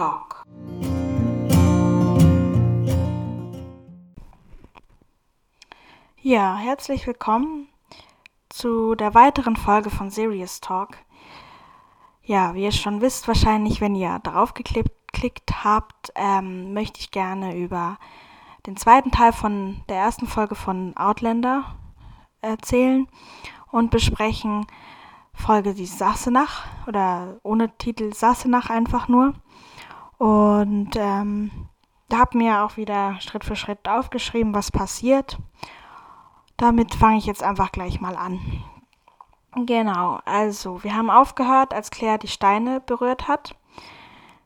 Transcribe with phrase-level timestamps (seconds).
[0.00, 0.46] Talk.
[6.22, 7.68] Ja, herzlich willkommen
[8.48, 10.96] zu der weiteren Folge von Serious Talk.
[12.22, 17.58] Ja, wie ihr schon wisst, wahrscheinlich, wenn ihr darauf geklickt habt, ähm, möchte ich gerne
[17.58, 17.98] über
[18.64, 21.76] den zweiten Teil von der ersten Folge von Outlander
[22.40, 23.06] erzählen
[23.70, 24.66] und besprechen
[25.34, 29.34] Folge die Sassenach oder ohne Titel Sassenach einfach nur.
[30.20, 31.50] Und ähm,
[32.10, 35.38] da habe mir auch wieder Schritt für Schritt aufgeschrieben, was passiert.
[36.58, 38.38] Damit fange ich jetzt einfach gleich mal an.
[39.56, 43.56] Genau, also wir haben aufgehört, als Claire die Steine berührt hat.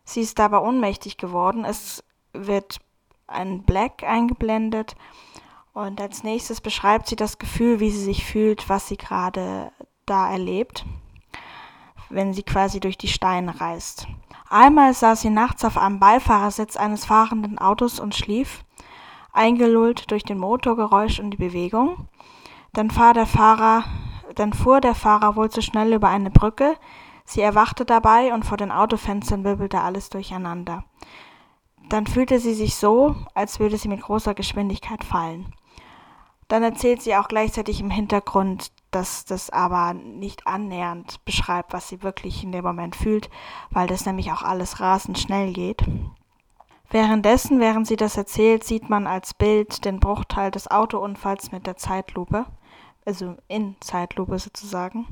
[0.05, 1.65] Sie ist dabei ohnmächtig geworden.
[1.65, 2.79] Es wird
[3.27, 4.95] ein Black eingeblendet
[5.73, 9.73] und als nächstes beschreibt sie das Gefühl, wie sie sich fühlt, was sie gerade
[10.07, 10.87] da erlebt,
[12.11, 14.07] wenn sie quasi durch die Steine reist.
[14.55, 18.65] Einmal saß sie nachts auf einem Beifahrersitz eines fahrenden Autos und schlief,
[19.33, 22.07] eingelullt durch den Motorgeräusch und die Bewegung.
[22.73, 23.83] Dann, Fahrer,
[24.37, 26.77] dann fuhr der Fahrer wohl zu schnell über eine Brücke.
[27.25, 30.85] Sie erwachte dabei und vor den Autofenstern wirbelte alles durcheinander.
[31.89, 35.53] Dann fühlte sie sich so, als würde sie mit großer Geschwindigkeit fallen.
[36.47, 42.03] Dann erzählt sie auch gleichzeitig im Hintergrund, dass das aber nicht annähernd beschreibt, was sie
[42.03, 43.29] wirklich in dem Moment fühlt,
[43.71, 45.83] weil das nämlich auch alles rasend schnell geht.
[46.91, 51.77] Währenddessen, während sie das erzählt, sieht man als Bild den Bruchteil des Autounfalls mit der
[51.77, 52.47] Zeitlupe,
[53.05, 55.07] also in Zeitlupe sozusagen.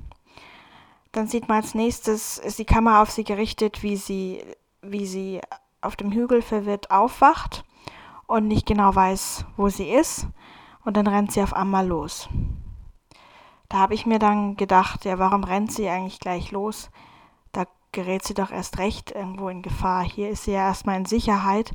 [1.11, 4.45] Dann sieht man als nächstes, ist die Kamera auf sie gerichtet, wie sie,
[4.81, 5.41] wie sie
[5.81, 7.65] auf dem Hügel verwirrt aufwacht
[8.27, 10.29] und nicht genau weiß, wo sie ist
[10.85, 12.29] und dann rennt sie auf einmal los.
[13.73, 16.91] Da habe ich mir dann gedacht, ja, warum rennt sie eigentlich gleich los?
[17.53, 20.05] Da gerät sie doch erst recht irgendwo in Gefahr.
[20.05, 21.73] Hier ist sie ja erstmal in Sicherheit.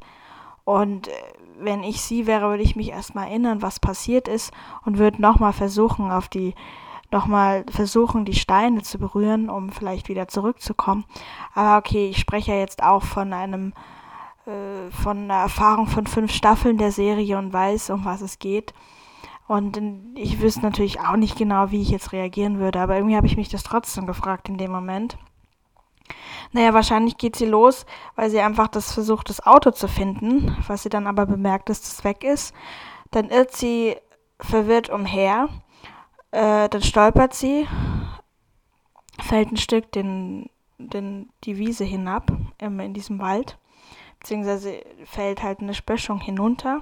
[0.63, 1.11] Und äh,
[1.57, 4.53] wenn ich sie wäre, würde ich mich erstmal erinnern, was passiert ist
[4.85, 6.53] und würde nochmal versuchen, auf die,
[7.09, 11.03] nochmal versuchen, die Steine zu berühren, um vielleicht wieder zurückzukommen.
[11.55, 13.73] Aber okay, ich spreche ja jetzt auch von einem,
[14.45, 18.75] äh, von einer Erfahrung von fünf Staffeln der Serie und weiß, um was es geht.
[19.47, 19.79] Und
[20.15, 23.37] ich wüsste natürlich auch nicht genau, wie ich jetzt reagieren würde, aber irgendwie habe ich
[23.37, 25.17] mich das trotzdem gefragt in dem Moment.
[26.51, 30.83] Naja, wahrscheinlich geht sie los, weil sie einfach das versucht, das Auto zu finden, was
[30.83, 32.53] sie dann aber bemerkt, dass das weg ist.
[33.11, 33.95] Dann irrt sie
[34.39, 35.49] verwirrt umher,
[36.31, 37.67] äh, dann stolpert sie,
[39.19, 43.57] fällt ein Stück den, den, die Wiese hinab in diesem Wald,
[44.19, 46.81] beziehungsweise fällt halt eine Spöschung hinunter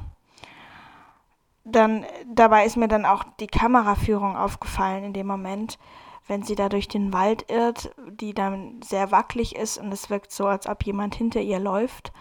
[1.65, 5.79] dann dabei ist mir dann auch die Kameraführung aufgefallen in dem Moment,
[6.27, 10.31] wenn sie da durch den Wald irrt, die dann sehr wackelig ist und es wirkt
[10.31, 12.13] so, als ob jemand hinter ihr läuft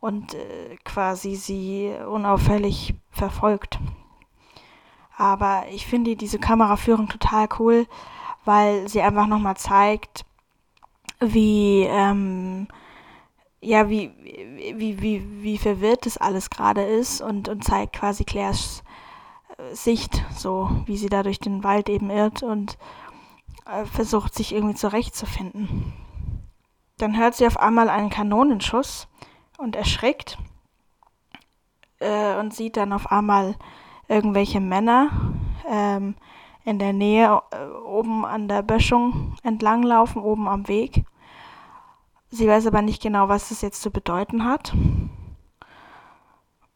[0.00, 3.78] und äh, quasi sie unauffällig verfolgt.
[5.16, 7.86] Aber ich finde diese Kameraführung total cool,
[8.44, 10.24] weil sie einfach nochmal zeigt,
[11.20, 12.66] wie ähm,
[13.62, 14.10] ja, wie,
[14.74, 18.82] wie, wie, wie verwirrt das alles gerade ist und, und zeigt quasi Claires
[19.56, 22.76] äh, Sicht, so wie sie da durch den Wald eben irrt und
[23.64, 25.92] äh, versucht sich irgendwie zurechtzufinden.
[26.98, 29.06] Dann hört sie auf einmal einen Kanonenschuss
[29.58, 30.38] und erschrickt
[32.00, 33.54] äh, und sieht dann auf einmal
[34.08, 35.34] irgendwelche Männer
[35.68, 36.16] ähm,
[36.64, 41.04] in der Nähe äh, oben an der Böschung entlanglaufen, oben am Weg.
[42.34, 44.72] Sie weiß aber nicht genau, was das jetzt zu bedeuten hat.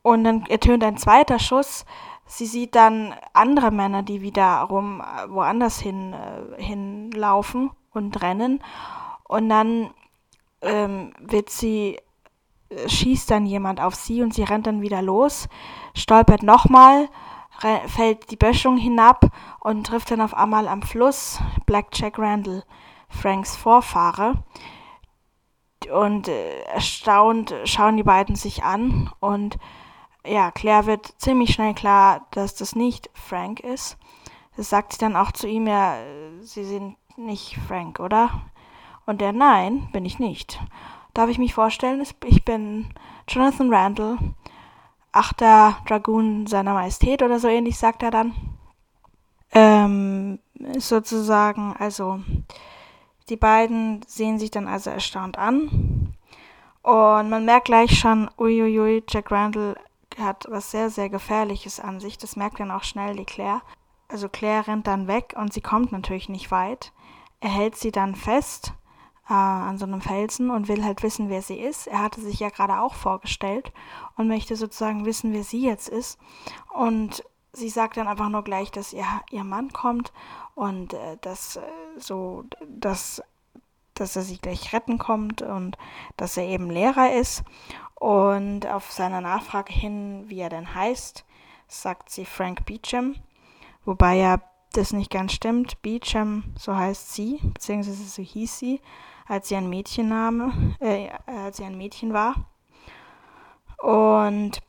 [0.02, 1.86] Und dann ertönt ein zweiter Schuss.
[2.26, 8.62] Sie sieht dann andere Männer, die wiederum äh, woanders hin, äh, hinlaufen und rennen.
[9.24, 9.94] Und dann
[10.60, 12.00] ähm, wird sie,
[12.68, 15.48] äh, schießt dann jemand auf sie und sie rennt dann wieder los,
[15.94, 17.08] stolpert nochmal,
[17.86, 22.62] fällt die Böschung hinab und trifft dann auf einmal am Fluss Black Jack Randall,
[23.08, 24.34] Franks Vorfahre
[25.90, 29.58] und äh, erstaunt schauen die beiden sich an und
[30.26, 33.96] ja, Claire wird ziemlich schnell klar, dass das nicht Frank ist.
[34.56, 35.98] Das sagt sie dann auch zu ihm, ja,
[36.40, 38.30] sie sind nicht Frank, oder?
[39.04, 40.60] Und der, nein, bin ich nicht.
[41.14, 42.04] Darf ich mich vorstellen?
[42.24, 42.88] Ich bin
[43.28, 44.18] Jonathan Randall,
[45.12, 48.34] achter Dragoon seiner Majestät oder so ähnlich, sagt er dann.
[49.52, 50.38] Ähm,
[50.78, 52.20] sozusagen, also
[53.28, 56.14] die beiden sehen sich dann also erstaunt an.
[56.82, 59.76] Und man merkt gleich schon, uiuiui, Jack Randall
[60.18, 62.18] hat was sehr, sehr Gefährliches an sich.
[62.18, 63.62] Das merkt dann auch schnell die Claire.
[64.08, 66.92] Also Claire rennt dann weg und sie kommt natürlich nicht weit.
[67.40, 68.72] Er hält sie dann fest
[69.28, 71.88] äh, an so einem Felsen und will halt wissen, wer sie ist.
[71.88, 73.72] Er hatte sich ja gerade auch vorgestellt
[74.16, 76.18] und möchte sozusagen wissen, wer sie jetzt ist.
[76.72, 77.24] Und
[77.56, 80.12] sie sagt dann einfach nur gleich, dass ihr, ihr Mann kommt
[80.54, 81.62] und äh, dass äh,
[81.96, 83.22] so, dass,
[83.94, 85.76] dass er sie gleich retten kommt und
[86.16, 87.42] dass er eben Lehrer ist.
[87.94, 91.24] Und auf seiner Nachfrage hin, wie er denn heißt,
[91.66, 93.16] sagt sie Frank Beecham,
[93.86, 94.40] wobei ja
[94.72, 95.80] das nicht ganz stimmt.
[95.80, 98.82] Beecham, so heißt sie, beziehungsweise so hieß sie,
[99.26, 102.34] als sie ein Mädchenname, äh, als sie ein Mädchen war.
[103.78, 104.60] Und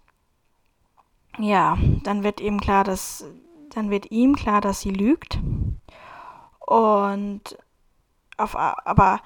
[1.38, 3.26] ja, dann wird ihm klar, dass
[3.70, 5.40] dann wird ihm klar, dass sie lügt.
[6.60, 7.58] Und
[8.38, 9.22] auf, aber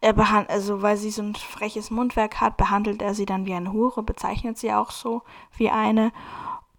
[0.00, 3.54] er behandelt, also weil sie so ein freches Mundwerk hat, behandelt er sie dann wie
[3.54, 5.22] eine Hure, bezeichnet sie auch so
[5.56, 6.12] wie eine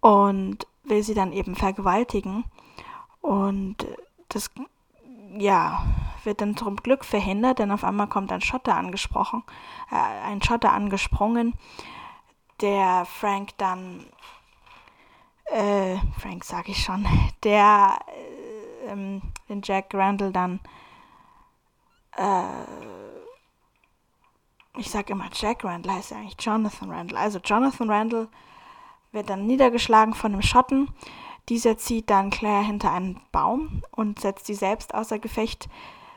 [0.00, 2.44] und will sie dann eben vergewaltigen.
[3.22, 3.86] Und
[4.28, 4.50] das,
[5.38, 5.82] ja,
[6.24, 9.42] wird dann zum Glück verhindert, denn auf einmal kommt ein Schotter angesprochen,
[9.90, 11.54] äh, ein Schotter angesprungen,
[12.60, 14.06] der Frank dann,
[15.46, 17.06] äh, Frank sag ich schon,
[17.42, 20.60] der äh, ähm, den Jack Randall dann,
[22.16, 22.42] äh,
[24.76, 27.18] ich sag immer Jack Randall, heißt ja eigentlich Jonathan Randall.
[27.18, 28.28] Also Jonathan Randall
[29.12, 30.90] wird dann niedergeschlagen von dem Schotten.
[31.48, 35.68] Dieser zieht dann Claire hinter einen Baum und setzt sie selbst außer Gefecht.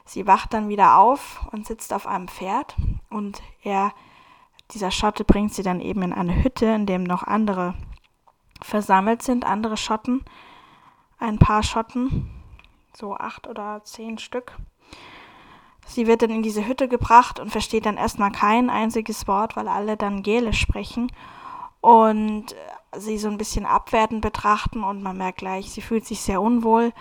[0.06, 2.76] Sie wacht dann wieder auf und sitzt auf einem Pferd
[3.10, 3.94] und er
[4.72, 7.74] dieser Schotte bringt sie dann eben in eine Hütte, in dem noch andere
[8.62, 10.26] versammelt sind, andere Schotten,
[11.20, 12.30] ein paar Schotten,
[12.94, 14.58] so acht oder zehn Stück.
[15.86, 19.68] Sie wird dann in diese Hütte gebracht und versteht dann erstmal kein einziges Wort, weil
[19.68, 21.12] alle dann Gälisch sprechen
[21.80, 22.56] und
[22.98, 26.92] sie so ein bisschen abwertend betrachten und man merkt gleich, sie fühlt sich sehr unwohl.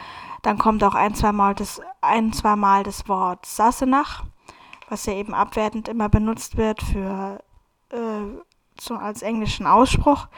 [0.43, 4.25] Dann kommt auch ein, zwei Mal das, ein, zwei Mal das Wort Sassenach,
[4.89, 7.41] was ja eben abwertend immer benutzt wird für
[7.97, 8.43] äh,
[8.79, 10.29] so als englischen Ausspruch,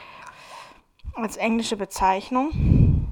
[1.15, 3.07] als englische Bezeichnung.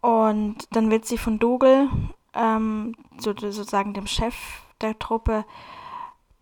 [0.00, 1.88] Und dann wird sie von Dougal,
[2.34, 4.34] ähm, so, sozusagen dem Chef
[4.80, 5.44] der Truppe,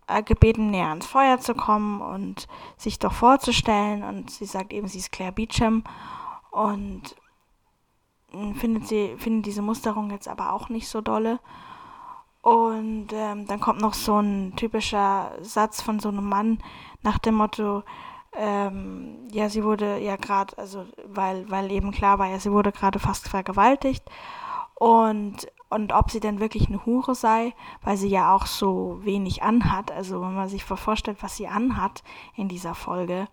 [0.07, 4.03] äh, gebeten, näher ans Feuer zu kommen und sich doch vorzustellen.
[4.03, 5.83] Und sie sagt eben, sie ist Claire Beecham
[6.51, 7.15] und
[8.55, 11.39] findet sie findet diese Musterung jetzt aber auch nicht so dolle
[12.47, 16.59] und ähm, dann kommt noch so ein typischer Satz von so einem Mann
[17.01, 17.83] nach dem Motto,
[18.31, 22.71] ähm, ja, sie wurde ja gerade, also weil, weil eben klar war, ja, sie wurde
[22.71, 24.05] gerade fast vergewaltigt.
[24.75, 29.43] Und, und ob sie denn wirklich eine Hure sei, weil sie ja auch so wenig
[29.43, 29.91] anhat.
[29.91, 32.01] Also wenn man sich vorstellt, was sie anhat
[32.37, 33.27] in dieser Folge,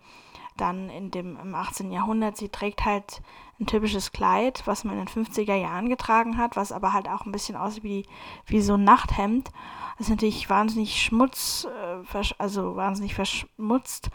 [0.57, 1.91] dann in dem im 18.
[1.91, 3.21] Jahrhundert, sie trägt halt
[3.59, 7.25] ein typisches Kleid, was man in den 50er Jahren getragen hat, was aber halt auch
[7.25, 8.05] ein bisschen aussieht wie,
[8.45, 9.51] wie so ein Nachthemd.
[9.97, 14.09] Das ist natürlich wahnsinnig schmutz, äh, also wahnsinnig verschmutzt.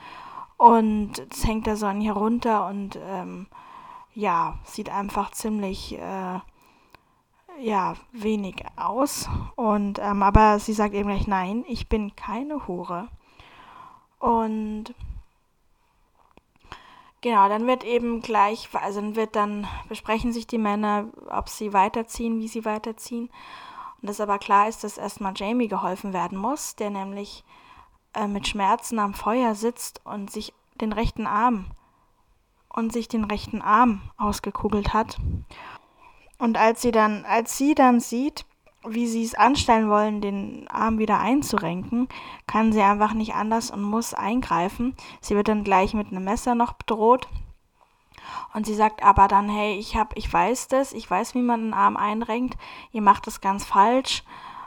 [0.56, 3.46] Und es hängt da so an ihr runter und ähm,
[4.14, 6.40] ja, sieht einfach ziemlich äh,
[7.60, 9.28] ja, wenig aus.
[9.56, 13.08] Und ähm, aber sie sagt eben gleich, nein, ich bin keine Hure.
[14.18, 14.94] Und
[17.22, 21.74] Genau, dann wird eben gleich, also dann wird dann, besprechen sich die Männer, ob sie
[21.74, 23.30] weiterziehen, wie sie weiterziehen.
[24.00, 27.44] Und das aber klar ist, dass erstmal Jamie geholfen werden muss, der nämlich
[28.14, 31.66] äh, mit Schmerzen am Feuer sitzt und sich den rechten Arm
[32.70, 35.18] und sich den rechten Arm ausgekugelt hat.
[36.38, 38.46] Und als sie dann, als sie dann sieht,
[38.86, 42.08] wie sie es anstellen wollen, den Arm wieder einzurenken,
[42.46, 44.94] kann sie einfach nicht anders und muss eingreifen.
[45.20, 47.28] Sie wird dann gleich mit einem Messer noch bedroht.
[48.54, 51.60] Und sie sagt aber dann, hey, ich hab, ich weiß das, ich weiß, wie man
[51.60, 52.56] einen Arm einrenkt,
[52.92, 54.22] ihr macht das ganz falsch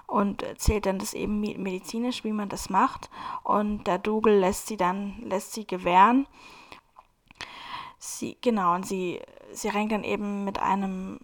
[0.07, 3.09] und erzählt dann das eben medizinisch, wie man das macht.
[3.43, 6.27] Und der Dougal lässt sie dann, lässt sie gewähren.
[7.97, 9.21] Sie, genau, und sie,
[9.53, 11.19] sie renkt dann eben mit einem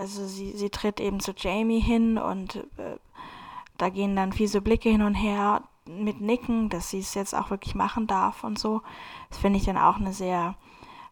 [0.00, 2.96] also sie, sie tritt eben zu Jamie hin und äh,
[3.76, 7.50] da gehen dann fiese Blicke hin und her mit Nicken, dass sie es jetzt auch
[7.50, 8.80] wirklich machen darf und so.
[9.28, 10.54] Das finde ich dann auch eine sehr,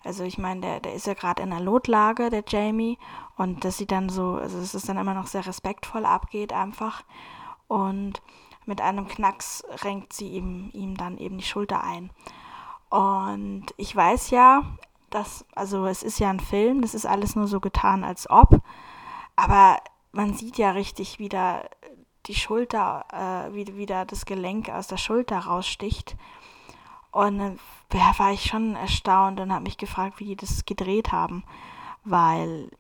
[0.04, 2.97] also ich meine, der, der ist ja gerade in der Notlage, der Jamie,
[3.37, 7.04] und dass sie dann so, also dass es dann immer noch sehr respektvoll abgeht einfach.
[7.66, 8.23] Und
[8.64, 12.11] mit einem Knacks renkt sie ihm, ihm dann eben die Schulter ein.
[12.88, 14.64] Und ich weiß ja,
[15.10, 18.60] das, also es ist ja ein Film, das ist alles nur so getan, als ob.
[19.36, 19.78] Aber
[20.12, 21.62] man sieht ja richtig, wie da
[22.26, 26.16] die Schulter, äh, wie wieder das Gelenk aus der Schulter raussticht.
[27.10, 27.56] Und äh,
[27.88, 31.44] da war ich schon erstaunt und habe mich gefragt, wie die das gedreht haben.
[32.04, 32.70] Weil,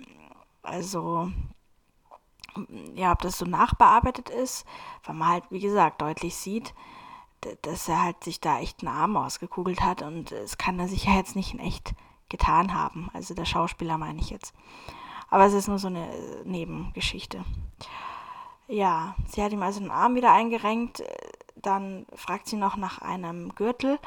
[0.62, 1.30] also,
[2.94, 4.66] ja, ob das so nachbearbeitet ist,
[5.04, 6.74] weil man halt, wie gesagt, deutlich sieht,
[7.62, 11.04] dass er halt sich da echt einen Arm ausgekugelt hat und es kann er sich
[11.04, 11.94] ja jetzt nicht in echt
[12.28, 13.10] getan haben.
[13.12, 14.54] Also der Schauspieler meine ich jetzt.
[15.30, 16.08] Aber es ist nur so eine
[16.44, 17.44] Nebengeschichte.
[18.66, 21.02] Ja, sie hat ihm also den Arm wieder eingerenkt.
[21.56, 23.98] Dann fragt sie noch nach einem Gürtel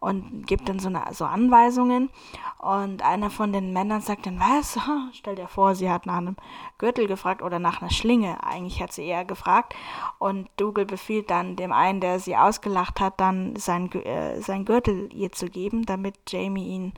[0.00, 2.10] und gibt dann so, eine, so Anweisungen.
[2.58, 4.78] Und einer von den Männern sagt dann, was?
[5.12, 6.36] Stell dir vor, sie hat nach einem
[6.78, 8.42] Gürtel gefragt oder nach einer Schlinge.
[8.42, 9.74] Eigentlich hat sie eher gefragt.
[10.18, 15.12] Und Dougal befiehlt dann dem einen, der sie ausgelacht hat, dann sein, äh, sein Gürtel
[15.12, 16.92] ihr zu geben, damit Jamie ihn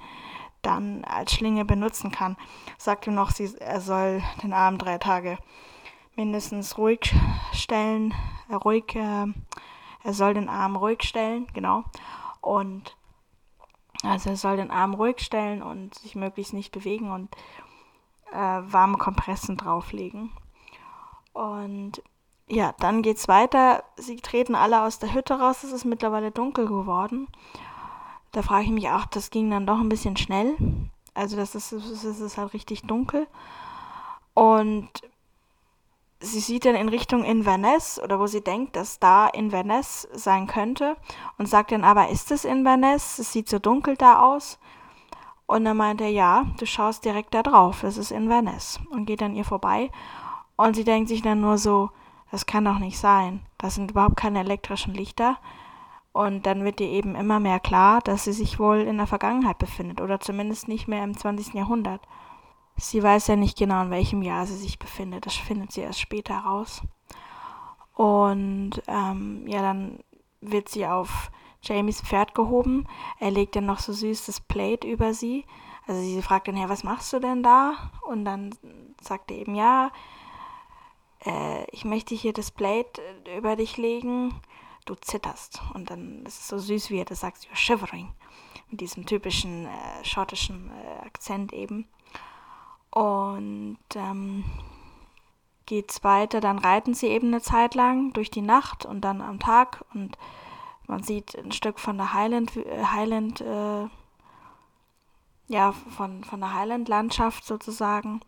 [0.63, 2.37] dann als Schlinge benutzen kann.
[2.79, 5.39] Sagt ihm noch, sie, er soll den Arm drei Tage
[6.17, 7.15] mindestens ruhig
[7.53, 8.15] stellen,
[8.49, 9.27] äh, ruhig, äh,
[10.05, 11.85] er soll den Arm ruhig stellen, genau.
[12.41, 12.97] Und
[14.03, 17.35] also er soll den Arm ruhig stellen und sich möglichst nicht bewegen und
[18.33, 20.31] äh, warme Kompressen drauflegen.
[21.33, 22.03] Und
[22.49, 23.85] ja, dann geht's weiter.
[23.97, 25.63] Sie treten alle aus der Hütte raus.
[25.63, 27.29] Es ist mittlerweile dunkel geworden.
[28.33, 30.57] Da frage ich mich auch, das ging dann doch ein bisschen schnell.
[31.15, 33.27] Also das ist, das ist halt richtig dunkel.
[34.35, 34.89] Und
[36.21, 40.97] sie sieht dann in Richtung Inverness oder wo sie denkt, dass da Inverness sein könnte
[41.37, 43.19] und sagt dann aber, ist es Inverness?
[43.19, 44.59] Es sieht so dunkel da aus.
[45.47, 49.23] Und dann meint er, ja, du schaust direkt da drauf, es ist Inverness und geht
[49.23, 49.91] an ihr vorbei.
[50.57, 51.91] Und sie denkt sich dann nur so,
[52.31, 53.45] das kann doch nicht sein.
[53.59, 55.37] Das sind überhaupt keine elektrischen Lichter.
[56.13, 59.59] Und dann wird ihr eben immer mehr klar, dass sie sich wohl in der Vergangenheit
[59.59, 61.55] befindet oder zumindest nicht mehr im 20.
[61.55, 62.03] Jahrhundert.
[62.77, 65.25] Sie weiß ja nicht genau, in welchem Jahr sie sich befindet.
[65.25, 66.83] Das findet sie erst später raus.
[67.95, 70.01] Und ähm, ja, dann
[70.41, 71.31] wird sie auf
[71.63, 72.87] Jamies Pferd gehoben.
[73.19, 75.45] Er legt dann noch so süß das Plate über sie.
[75.87, 77.75] Also sie fragt dann, ja, was machst du denn da?
[78.03, 78.55] Und dann
[79.01, 79.91] sagt er eben, ja,
[81.25, 83.01] äh, ich möchte hier das Plate
[83.37, 84.35] über dich legen
[84.85, 85.61] du zitterst.
[85.75, 88.13] Und dann ist es so süß, wie er das sagt, you're shivering.
[88.71, 91.87] Mit diesem typischen äh, schottischen äh, Akzent eben.
[92.91, 94.45] Und ähm,
[95.67, 99.39] geht's weiter, dann reiten sie eben eine Zeit lang durch die Nacht und dann am
[99.39, 100.19] Tag und
[100.87, 103.89] man sieht ein Stück von der Highland, äh, Highland äh,
[105.49, 108.21] ja, von, von der Highland-Landschaft sozusagen.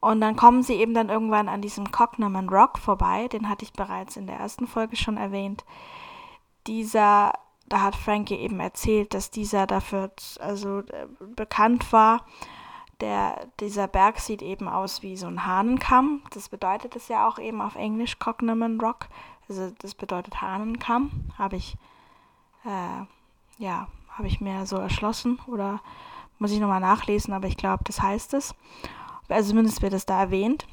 [0.00, 3.72] Und dann kommen sie eben dann irgendwann an diesem Cognaman Rock vorbei, den hatte ich
[3.72, 5.64] bereits in der ersten Folge schon erwähnt.
[6.66, 7.32] Dieser,
[7.66, 12.24] da hat Frankie eben erzählt, dass dieser dafür also äh, bekannt war.
[13.00, 16.22] Der, dieser Berg sieht eben aus wie so ein Hahnenkamm.
[16.30, 19.08] Das bedeutet es ja auch eben auf Englisch Cognaman Rock.
[19.48, 21.10] Also das bedeutet Hahnenkamm.
[21.36, 21.76] Habe ich,
[22.64, 23.04] äh,
[23.62, 25.80] ja, habe ich mir so erschlossen oder
[26.38, 28.54] muss ich nochmal nachlesen, aber ich glaube, das heißt es
[29.28, 30.66] also zumindest wird es da erwähnt.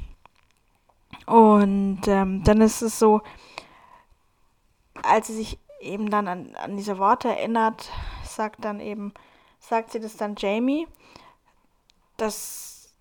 [1.26, 3.22] Und ähm, dann ist es so,
[5.04, 7.90] als sie sich eben dann an, an diese Worte erinnert,
[8.24, 9.14] sagt dann eben,
[9.60, 10.88] sagt sie das dann Jamie,
[12.18, 12.94] dass,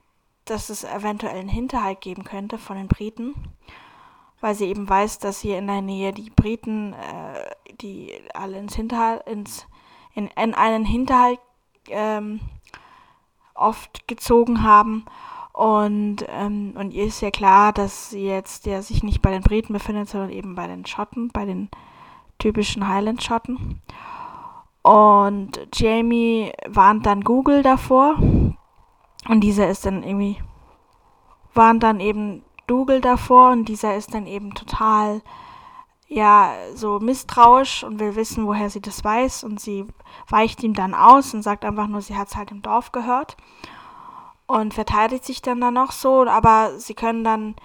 [0.44, 3.34] dass es eventuell einen Hinterhalt geben könnte von den Briten,
[4.40, 8.74] weil sie eben weiß, dass hier in der Nähe die Briten, äh, die alle ins
[8.74, 9.66] Hinterhalt, ins,
[10.14, 11.40] in, in einen Hinterhalt
[11.88, 12.40] ähm,
[13.54, 15.06] oft gezogen haben
[15.54, 19.42] und, ähm, und ihr ist ja klar, dass sie jetzt ja sich nicht bei den
[19.42, 21.68] Briten befindet, sondern eben bei den Schotten, bei den
[22.40, 23.80] typischen Highland-Schotten.
[24.82, 28.16] Und Jamie warnt dann Google davor.
[29.28, 30.38] Und dieser ist dann irgendwie,
[31.54, 35.22] warnt dann eben Dougal davor und dieser ist dann eben total,
[36.08, 39.44] ja, so misstrauisch und will wissen, woher sie das weiß.
[39.44, 39.86] Und sie
[40.28, 43.36] weicht ihm dann aus und sagt einfach nur, sie hat es halt im Dorf gehört
[44.54, 47.56] und verteidigt sich dann da noch so, aber sie können dann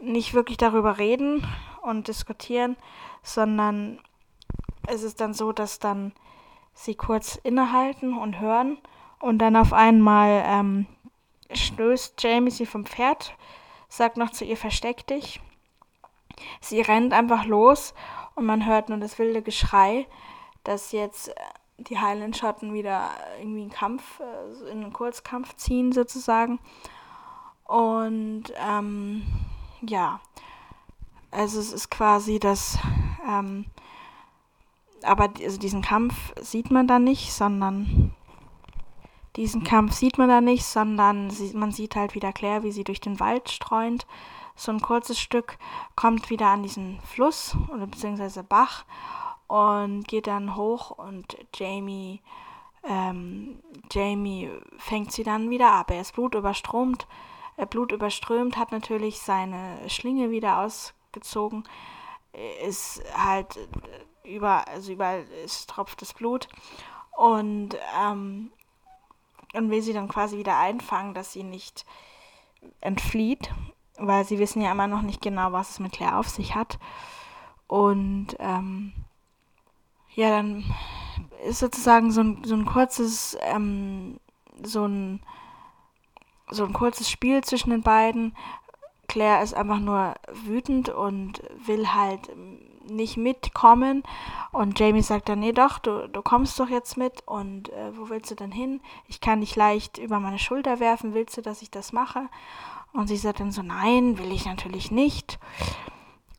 [0.00, 1.44] nicht wirklich darüber reden
[1.82, 2.76] und diskutieren,
[3.24, 3.98] sondern
[4.86, 6.12] es ist dann so, dass dann
[6.74, 8.78] sie kurz innehalten und hören
[9.18, 10.86] und dann auf einmal ähm,
[11.52, 13.34] stößt Jamie sie vom Pferd,
[13.88, 15.40] sagt noch zu ihr, versteck dich.
[16.60, 17.94] Sie rennt einfach los
[18.36, 20.06] und man hört nur das wilde Geschrei,
[20.62, 21.34] dass jetzt
[21.78, 26.58] die Highland-Schotten wieder irgendwie einen Kampf, äh, in einen Kurzkampf ziehen sozusagen.
[27.64, 29.22] Und ähm,
[29.82, 30.20] ja,
[31.30, 32.78] also es ist quasi das,
[33.28, 33.66] ähm,
[35.02, 38.14] aber also diesen Kampf sieht man dann nicht, sondern
[39.36, 42.84] diesen Kampf sieht man da nicht, sondern sie, man sieht halt wieder Claire, wie sie
[42.84, 44.06] durch den Wald streunt.
[44.54, 45.58] So ein kurzes Stück
[45.94, 48.86] kommt wieder an diesen Fluss oder beziehungsweise Bach
[49.46, 52.20] und geht dann hoch und Jamie,
[52.88, 55.90] ähm, Jamie fängt sie dann wieder ab.
[55.90, 57.06] Er ist blutüberströmt,
[57.56, 61.64] äh, Blut überströmt, hat natürlich seine Schlinge wieder ausgezogen,
[62.64, 63.58] ist halt
[64.24, 66.48] über, also überall ist, tropft das Blut
[67.16, 68.50] und, ähm,
[69.54, 71.86] und will sie dann quasi wieder einfangen, dass sie nicht
[72.80, 73.52] entflieht,
[73.96, 76.78] weil sie wissen ja immer noch nicht genau, was es mit Claire auf sich hat.
[77.66, 78.92] Und ähm,
[80.16, 80.64] ja, dann
[81.46, 84.18] ist sozusagen so ein, so ein kurzes, ähm,
[84.62, 85.20] so ein,
[86.50, 88.34] so ein kurzes Spiel zwischen den beiden.
[89.08, 92.30] Claire ist einfach nur wütend und will halt
[92.88, 94.02] nicht mitkommen.
[94.52, 97.22] Und Jamie sagt dann, nee doch, du, du kommst doch jetzt mit.
[97.26, 98.80] Und äh, wo willst du denn hin?
[99.08, 101.14] Ich kann dich leicht über meine Schulter werfen.
[101.14, 102.28] Willst du, dass ich das mache?
[102.92, 105.38] Und sie sagt dann so, nein, will ich natürlich nicht.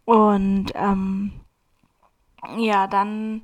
[0.06, 1.34] Und ähm,
[2.58, 3.44] ja, dann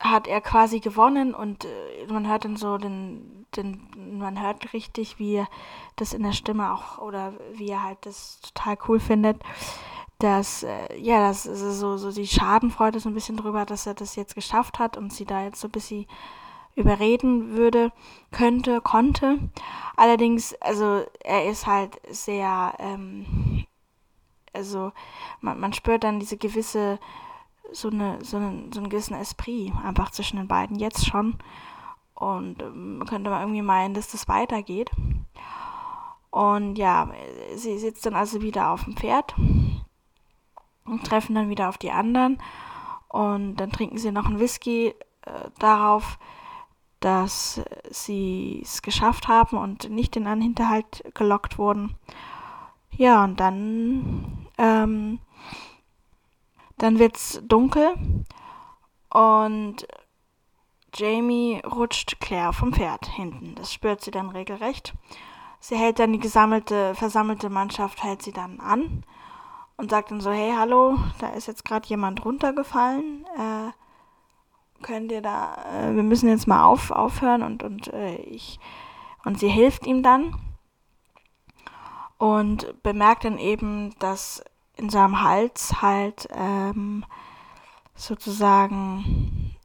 [0.00, 3.88] hat er quasi gewonnen und äh, man hört dann so den, den,
[4.18, 5.48] man hört richtig, wie er
[5.96, 9.42] das in der Stimme auch oder wie er halt das total cool findet,
[10.18, 13.94] dass, äh, ja, das ist so, so die Schadenfreude so ein bisschen drüber, dass er
[13.94, 16.06] das jetzt geschafft hat und sie da jetzt so ein bisschen
[16.74, 17.92] überreden würde,
[18.30, 19.38] könnte, konnte.
[19.96, 23.66] Allerdings, also er ist halt sehr, ähm,
[24.52, 24.92] also
[25.40, 26.98] man, man spürt dann diese gewisse,
[27.72, 31.36] so eine, so einen, so einen gewissen Esprit einfach zwischen den beiden jetzt schon.
[32.14, 34.90] Und ähm, könnte man irgendwie meinen, dass das weitergeht.
[36.30, 37.10] Und ja,
[37.54, 39.34] sie sitzt dann also wieder auf dem Pferd
[40.84, 42.38] und treffen dann wieder auf die anderen.
[43.08, 46.18] Und dann trinken sie noch einen Whisky äh, darauf,
[47.00, 47.60] dass
[47.90, 51.94] sie es geschafft haben und nicht in einen Hinterhalt gelockt wurden.
[52.90, 55.20] Ja, und dann, ähm,
[56.78, 57.94] dann wird's dunkel
[59.10, 59.86] und
[60.94, 63.54] Jamie rutscht Claire vom Pferd hinten.
[63.54, 64.94] Das spürt sie dann regelrecht.
[65.60, 69.04] Sie hält dann die gesammelte, versammelte Mannschaft, hält sie dann an
[69.76, 73.26] und sagt dann so, hey, hallo, da ist jetzt gerade jemand runtergefallen.
[73.36, 78.60] Äh, könnt ihr da, äh, wir müssen jetzt mal auf, aufhören und, und äh, ich,
[79.24, 80.36] und sie hilft ihm dann
[82.18, 84.42] und bemerkt dann eben, dass
[84.78, 87.04] in seinem Hals halt ähm,
[87.94, 89.56] sozusagen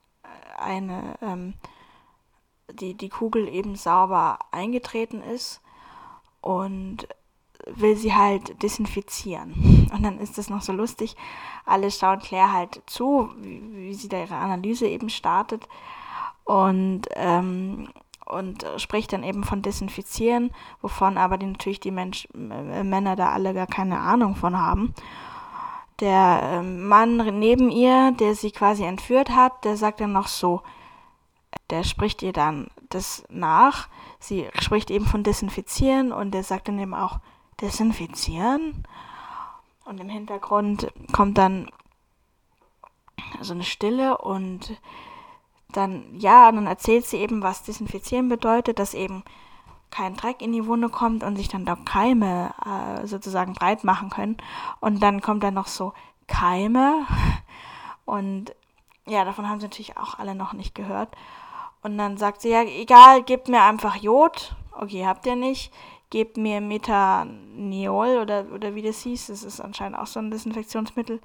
[0.57, 1.53] eine, ähm,
[2.71, 5.61] die, die Kugel eben sauber eingetreten ist
[6.41, 7.07] und
[7.67, 9.87] will sie halt desinfizieren.
[9.93, 11.15] Und dann ist es noch so lustig.
[11.65, 15.69] Alle schauen Claire halt zu, wie, wie sie da ihre Analyse eben startet.
[16.43, 17.87] Und, ähm,
[18.33, 23.31] und spricht dann eben von Desinfizieren, wovon aber die, natürlich die Mensch, äh, Männer da
[23.31, 24.93] alle gar keine Ahnung von haben.
[25.99, 30.61] Der äh, Mann neben ihr, der sie quasi entführt hat, der sagt dann noch so,
[31.69, 33.87] der spricht ihr dann das nach.
[34.19, 37.19] Sie spricht eben von Desinfizieren und der sagt dann eben auch,
[37.61, 38.83] desinfizieren.
[39.85, 41.69] Und im Hintergrund kommt dann
[43.41, 44.79] so eine Stille und
[45.77, 49.23] dann, ja, und dann erzählt sie eben, was desinfizieren bedeutet, dass eben
[49.91, 54.09] kein Dreck in die Wunde kommt und sich dann da Keime äh, sozusagen breit machen
[54.09, 54.37] können.
[54.79, 55.93] Und dann kommt dann noch so
[56.27, 57.05] Keime.
[58.05, 58.53] Und
[59.05, 61.09] ja, davon haben sie natürlich auch alle noch nicht gehört.
[61.83, 64.55] Und dann sagt sie, ja, egal, gebt mir einfach Jod.
[64.71, 65.71] Okay, habt ihr nicht
[66.13, 69.27] gebt mir Metaniol oder, oder wie das hieß.
[69.27, 71.19] Das ist anscheinend auch so ein Desinfektionsmittel.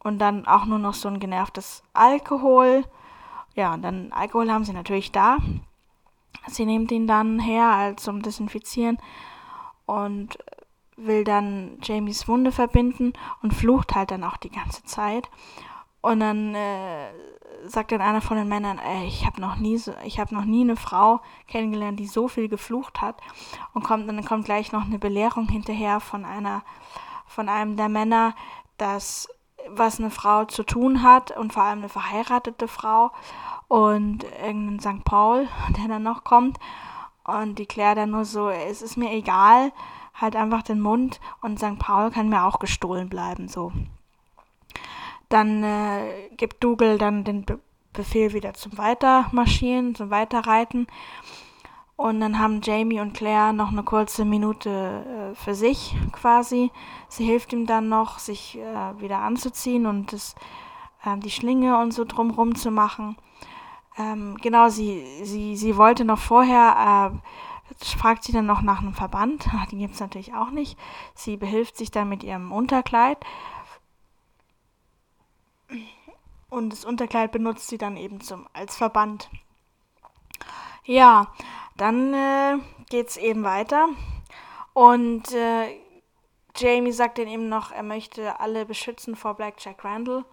[0.00, 2.84] Und dann auch nur noch so ein genervtes Alkohol.
[3.54, 5.38] Ja, und dann Alkohol haben sie natürlich da.
[6.46, 8.98] Sie nimmt ihn dann her als zum Desinfizieren
[9.86, 10.38] und
[10.96, 15.28] will dann Jamies Wunde verbinden und flucht halt dann auch die ganze Zeit.
[16.02, 17.10] Und dann äh,
[17.66, 20.44] sagt dann einer von den Männern, ey, ich habe noch nie so, ich habe noch
[20.44, 23.20] nie eine Frau kennengelernt, die so viel geflucht hat.
[23.74, 26.62] Und kommt, dann kommt gleich noch eine Belehrung hinterher von einer,
[27.26, 28.34] von einem der Männer,
[28.78, 29.28] dass
[29.68, 33.10] was eine Frau zu tun hat und vor allem eine verheiratete Frau
[33.68, 35.04] und irgendein St.
[35.04, 36.58] Paul, der dann noch kommt.
[37.24, 39.72] Und die klärt dann nur so, es ist mir egal,
[40.14, 41.78] halt einfach den Mund und St.
[41.78, 43.72] Paul kann mir auch gestohlen bleiben, so.
[45.28, 47.60] Dann äh, gibt Dougal dann den Be
[47.92, 50.86] Befehl wieder zum Weitermarschieren, zum Weiterreiten.
[52.00, 56.70] Und dann haben Jamie und Claire noch eine kurze Minute äh, für sich quasi.
[57.10, 60.34] Sie hilft ihm dann noch, sich äh, wieder anzuziehen und das,
[61.04, 63.18] äh, die Schlinge und so drumrum zu machen.
[63.98, 68.94] Ähm, genau, sie, sie, sie wollte noch vorher, äh, fragt sie dann noch nach einem
[68.94, 69.50] Verband.
[69.70, 70.78] Den gibt es natürlich auch nicht.
[71.14, 73.18] Sie behilft sich dann mit ihrem Unterkleid.
[76.48, 79.28] Und das Unterkleid benutzt sie dann eben zum, als Verband.
[80.84, 81.26] Ja,
[81.80, 82.58] dann äh,
[82.90, 83.88] geht es eben weiter.
[84.74, 85.78] Und äh,
[86.54, 90.24] Jamie sagt dann eben noch, er möchte alle beschützen vor Black Jack Randall.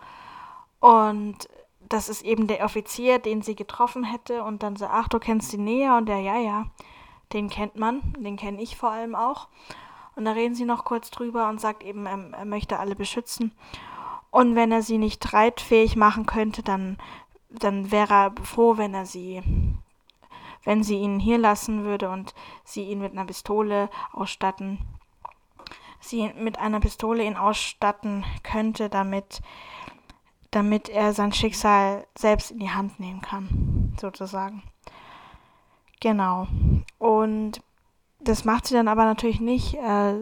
[0.79, 1.47] Und
[1.79, 4.43] das ist eben der Offizier, den sie getroffen hätte.
[4.43, 5.95] Und dann so, ach, du kennst ihn näher.
[5.95, 6.65] Und der, ja, ja,
[7.31, 8.01] den kennt man.
[8.17, 9.47] Den kenne ich vor allem auch.
[10.17, 13.53] Und da reden sie noch kurz drüber und sagt eben, er, er möchte alle beschützen.
[14.31, 16.97] Und wenn er sie nicht reitfähig machen könnte, dann,
[17.49, 19.41] dann wäre er froh, wenn er sie,
[20.67, 24.79] wenn sie ihn hier lassen würde und sie ihn mit einer Pistole ausstatten,
[26.01, 29.39] sie mit einer Pistole ihn ausstatten könnte, damit
[30.51, 34.61] damit er sein Schicksal selbst in die Hand nehmen kann, sozusagen.
[36.01, 36.47] Genau.
[36.99, 37.61] Und
[38.19, 39.75] das macht sie dann aber natürlich nicht.
[39.75, 40.13] Äh,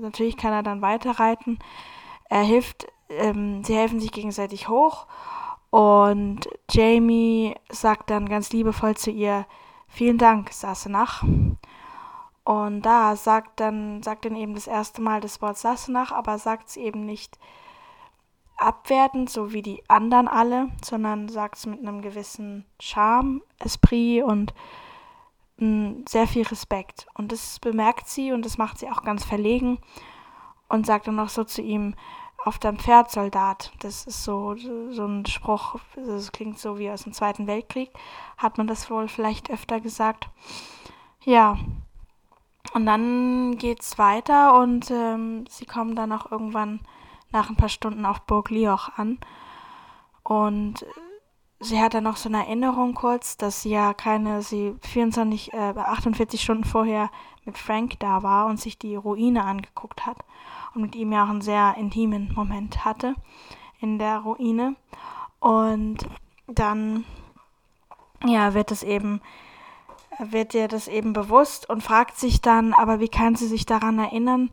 [0.00, 1.58] natürlich kann er dann weiterreiten.
[2.28, 5.08] Er hilft, ähm, sie helfen sich gegenseitig hoch
[5.70, 9.46] und Jamie sagt dann ganz liebevoll zu ihr,
[9.90, 11.22] vielen Dank, Sassenach.
[12.44, 16.70] Und da sagt dann, sagt dann eben das erste Mal das Wort Sassenach, aber sagt
[16.70, 17.38] es eben nicht
[18.56, 24.54] abwertend, so wie die anderen alle, sondern sagt es mit einem gewissen Charme, Esprit und
[25.58, 27.06] mh, mm, sehr viel Respekt.
[27.14, 29.78] Und das bemerkt sie und das macht sie auch ganz verlegen
[30.68, 31.94] und sagt dann noch so zu ihm,
[32.44, 33.72] auf deinem Pferd, Soldat.
[33.80, 34.54] Das ist so,
[34.90, 37.90] so ein Spruch, das klingt so wie aus dem Zweiten Weltkrieg.
[38.38, 40.28] Hat man das wohl vielleicht öfter gesagt.
[41.24, 41.58] Ja.
[42.72, 46.80] Und dann geht's weiter und ähm, sie kommen dann auch irgendwann
[47.32, 49.18] nach ein paar Stunden auf Burg Lioch an.
[50.22, 50.86] Und
[51.58, 55.74] sie hat dann noch so eine Erinnerung kurz, dass sie ja keine, sie 24, äh,
[55.76, 57.10] 48 Stunden vorher
[57.44, 60.18] mit Frank da war und sich die Ruine angeguckt hat
[60.74, 63.14] und mit ihm ja auch einen sehr intimen Moment hatte
[63.80, 64.76] in der Ruine.
[65.38, 65.98] Und
[66.46, 67.04] dann,
[68.24, 69.20] ja, wird es eben,
[70.18, 73.98] wird ihr das eben bewusst und fragt sich dann, aber wie kann sie sich daran
[73.98, 74.50] erinnern,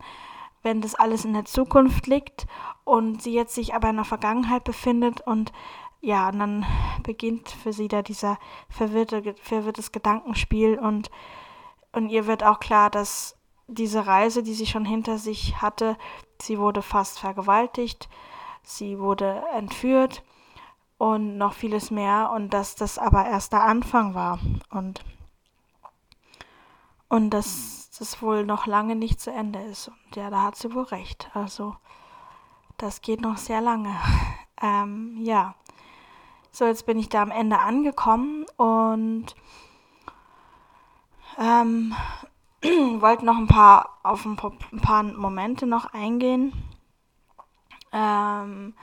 [0.62, 2.46] wenn das alles in der Zukunft liegt
[2.84, 5.52] und sie jetzt sich aber in der Vergangenheit befindet und
[6.00, 6.66] ja, und dann
[7.02, 11.10] beginnt für sie da dieser verwirrte, verwirrtes Gedankenspiel und,
[11.92, 13.37] und ihr wird auch klar, dass
[13.68, 15.96] diese Reise, die sie schon hinter sich hatte,
[16.40, 18.08] sie wurde fast vergewaltigt,
[18.62, 20.22] sie wurde entführt
[20.96, 25.04] und noch vieles mehr und dass das aber erst der Anfang war und
[27.08, 29.88] und dass das wohl noch lange nicht zu Ende ist.
[29.88, 31.30] Und ja, da hat sie wohl recht.
[31.34, 31.74] Also,
[32.76, 33.94] das geht noch sehr lange.
[34.62, 35.54] ähm, ja.
[36.52, 39.34] So, jetzt bin ich da am Ende angekommen und
[41.38, 41.94] ähm,
[43.00, 46.52] wollte noch ein paar auf ein paar Momente noch eingehen.
[47.92, 48.74] Ähm,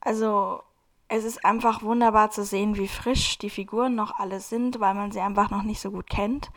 [0.00, 0.62] also
[1.08, 5.10] es ist einfach wunderbar zu sehen, wie frisch die Figuren noch alle sind, weil man
[5.10, 6.50] sie einfach noch nicht so gut kennt.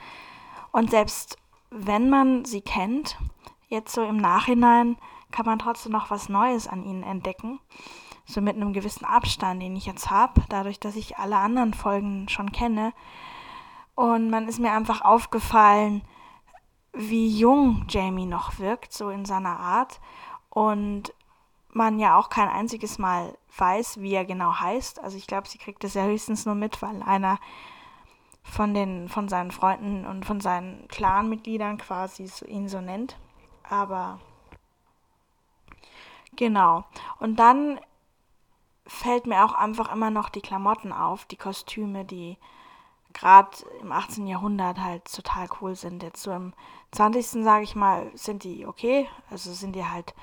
[0.72, 1.38] Und selbst
[1.72, 3.18] wenn man sie kennt,
[3.68, 4.98] jetzt so im Nachhinein,
[5.32, 7.60] kann man trotzdem noch was Neues an ihnen entdecken.
[8.26, 12.30] So mit einem gewissen Abstand, den ich jetzt habe, dadurch, dass ich alle anderen Folgen
[12.30, 12.94] schon kenne.
[13.96, 16.04] Und man ist mir einfach aufgefallen,
[16.94, 20.00] wie jung Jamie noch wirkt, so in seiner Art.
[20.50, 21.14] Und
[21.72, 25.00] man ja auch kein einziges Mal weiß, wie er genau heißt.
[25.04, 27.40] Also ich glaube, sie kriegt es ja höchstens nur mit, weil einer
[28.44, 33.18] von, den, von seinen Freunden und von seinen Clanmitgliedern quasi so, ihn so nennt.
[33.68, 34.20] Aber
[36.36, 36.84] genau.
[37.20, 37.80] Und dann
[38.86, 42.38] fällt mir auch einfach immer noch die Klamotten auf, die Kostüme, die
[43.14, 44.28] gerade im 18.
[44.28, 46.04] Jahrhundert halt total cool sind.
[46.04, 46.54] Jetzt so im
[46.94, 47.44] 20.
[47.44, 49.08] sage ich mal, sind die okay.
[49.30, 50.14] Also sind die halt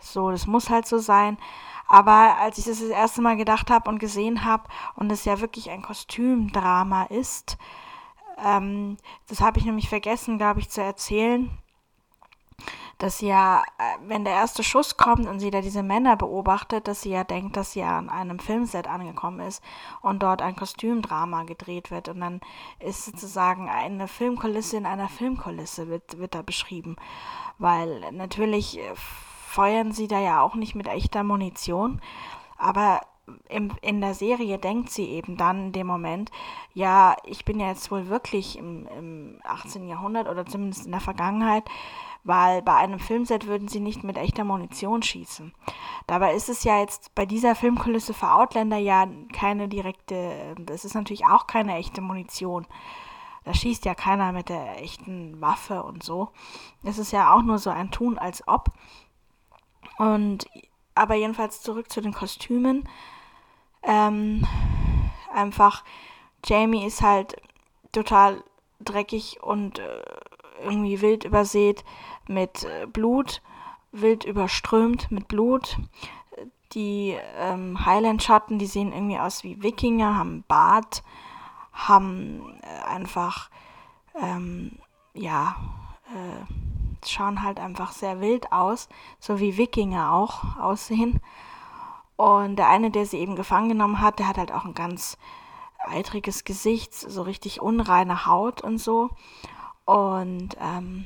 [0.00, 1.38] so, das muss halt so sein.
[1.88, 4.64] Aber als ich das das erste Mal gedacht habe und gesehen habe
[4.96, 7.58] und es ja wirklich ein Kostümdrama ist,
[8.44, 8.96] ähm,
[9.28, 11.50] das habe ich nämlich vergessen, glaube ich, zu erzählen,
[12.98, 16.88] dass sie ja, äh, wenn der erste Schuss kommt und sie da diese Männer beobachtet,
[16.88, 19.62] dass sie ja denkt, dass sie ja an einem Filmset angekommen ist
[20.00, 22.08] und dort ein Kostümdrama gedreht wird.
[22.08, 22.40] Und dann
[22.80, 26.96] ist sozusagen eine Filmkulisse in einer Filmkulisse wird, wird da beschrieben.
[27.58, 32.00] Weil natürlich äh, feuern sie da ja auch nicht mit echter Munition.
[32.56, 33.00] Aber
[33.48, 36.30] im, in der Serie denkt sie eben dann in dem Moment,
[36.74, 39.88] ja, ich bin ja jetzt wohl wirklich im, im 18.
[39.88, 41.64] Jahrhundert oder zumindest in der Vergangenheit,
[42.26, 45.54] weil bei einem Filmset würden sie nicht mit echter Munition schießen.
[46.06, 50.94] Dabei ist es ja jetzt bei dieser Filmkulisse für Outlander ja keine direkte, das ist
[50.94, 52.66] natürlich auch keine echte Munition.
[53.44, 56.30] Da schießt ja keiner mit der echten Waffe und so.
[56.82, 58.72] Es ist ja auch nur so ein Tun als ob.
[59.98, 60.46] Und
[60.96, 62.88] aber jedenfalls zurück zu den Kostümen.
[63.84, 64.44] Ähm,
[65.32, 65.84] einfach,
[66.44, 67.36] Jamie ist halt
[67.92, 68.42] total
[68.80, 70.02] dreckig und äh,
[70.62, 71.84] irgendwie wild übersät
[72.28, 73.42] mit äh, Blut,
[73.92, 75.78] wild überströmt mit Blut.
[76.72, 81.02] Die ähm, Highland-Schatten, die sehen irgendwie aus wie Wikinger, haben Bart,
[81.72, 83.50] haben äh, einfach,
[84.20, 84.78] ähm,
[85.14, 85.56] ja,
[86.12, 88.88] äh, schauen halt einfach sehr wild aus,
[89.20, 91.20] so wie Wikinger auch aussehen.
[92.16, 95.18] Und der eine, der sie eben gefangen genommen hat, der hat halt auch ein ganz
[95.78, 99.10] eitriges Gesicht, so richtig unreine Haut und so.
[99.84, 101.04] Und ähm,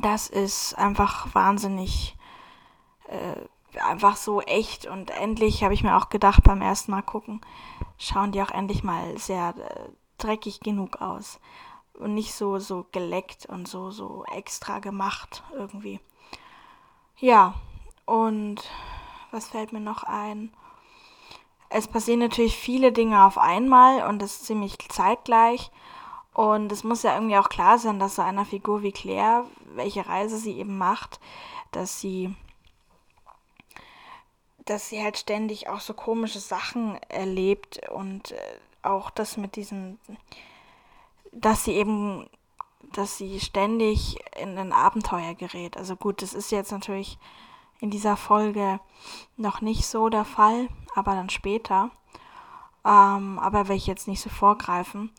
[0.00, 2.16] das ist einfach wahnsinnig,
[3.08, 4.86] äh, einfach so echt.
[4.86, 7.40] Und endlich habe ich mir auch gedacht beim ersten Mal gucken,
[7.98, 11.40] schauen die auch endlich mal sehr äh, dreckig genug aus.
[11.94, 16.00] Und nicht so, so geleckt und so, so extra gemacht irgendwie.
[17.18, 17.54] Ja,
[18.06, 18.62] und
[19.30, 20.52] was fällt mir noch ein?
[21.68, 25.70] Es passieren natürlich viele Dinge auf einmal und das ist ziemlich zeitgleich.
[26.34, 30.06] Und es muss ja irgendwie auch klar sein, dass so einer Figur wie Claire, welche
[30.06, 31.20] Reise sie eben macht,
[31.72, 32.34] dass sie
[34.64, 38.36] dass sie halt ständig auch so komische Sachen erlebt und äh,
[38.82, 39.98] auch das mit diesen,
[41.32, 42.28] dass sie eben,
[42.92, 45.76] dass sie ständig in ein Abenteuer gerät.
[45.76, 47.18] Also gut, das ist jetzt natürlich
[47.80, 48.80] in dieser Folge
[49.36, 51.90] noch nicht so der Fall, aber dann später.
[52.84, 55.12] Ähm, aber will ich jetzt nicht so vorgreifen.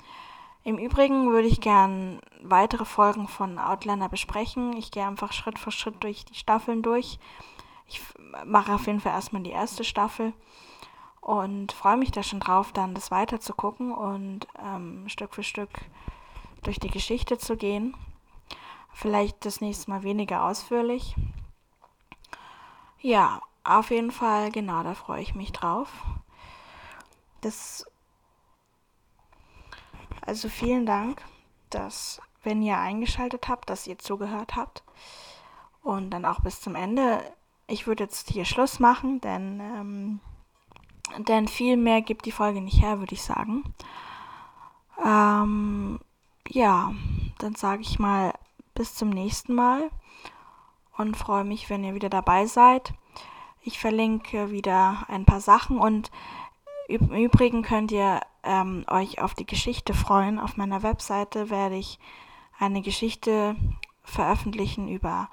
[0.63, 4.78] Im Übrigen würde ich gern weitere Folgen von Outlander besprechen.
[4.78, 7.19] Ich gehe einfach Schritt für Schritt durch die Staffeln durch.
[7.88, 8.02] Ich
[8.45, 10.34] mache auf jeden Fall erstmal die erste Staffel
[11.19, 15.43] und freue mich da schon drauf, dann das weiter zu gucken und ähm, Stück für
[15.43, 15.69] Stück
[16.63, 17.95] durch die Geschichte zu gehen.
[18.93, 21.15] Vielleicht das nächste Mal weniger ausführlich.
[22.99, 25.89] Ja, auf jeden Fall, genau, da freue ich mich drauf.
[27.41, 27.86] Das
[30.26, 31.22] also vielen Dank,
[31.70, 34.84] dass, wenn ihr eingeschaltet habt, dass ihr zugehört habt.
[35.82, 37.22] Und dann auch bis zum Ende.
[37.68, 40.20] Ich würde jetzt hier Schluss machen, denn, ähm,
[41.28, 43.64] denn viel mehr gibt die Folge nicht her, würde ich sagen.
[45.04, 46.00] Ähm,
[46.50, 46.94] ja,
[47.40, 48.34] dann sage ich mal
[48.76, 49.90] bis zum nächsten Mal
[50.98, 52.94] und freue mich, wenn ihr wieder dabei seid.
[53.62, 56.12] Ich verlinke wieder ein paar Sachen und
[56.88, 60.39] im Übrigen könnt ihr ähm, euch auf die Geschichte freuen.
[60.39, 61.99] Auf meiner Webseite werde ich
[62.60, 63.56] eine Geschichte
[64.03, 65.29] veröffentlichen über,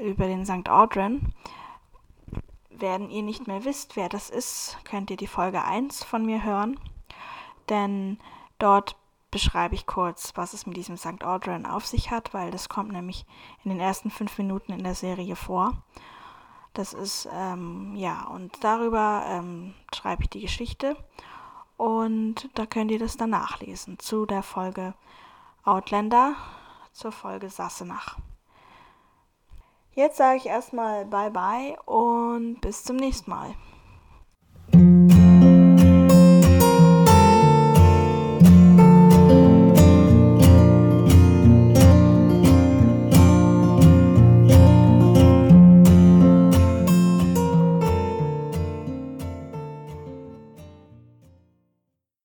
[0.00, 0.68] über den St.
[0.68, 1.34] Audrin.
[2.70, 6.44] Wenn ihr nicht mehr wisst, wer das ist, könnt ihr die Folge 1 von mir
[6.44, 6.78] hören.
[7.68, 8.18] Denn
[8.58, 8.96] dort
[9.30, 11.22] beschreibe ich kurz, was es mit diesem St.
[11.24, 13.26] Audrin auf sich hat, weil das kommt nämlich
[13.64, 15.82] in den ersten fünf Minuten in der Serie vor.
[16.74, 20.96] Das ist, ähm, ja, und darüber ähm, schreibe ich die Geschichte.
[21.80, 24.92] Und da könnt ihr das dann nachlesen zu der Folge
[25.64, 26.34] Outlander,
[26.92, 28.18] zur Folge Sassenach.
[29.94, 33.54] Jetzt sage ich erstmal Bye bye und bis zum nächsten Mal.